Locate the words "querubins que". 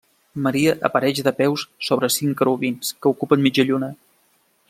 2.41-3.13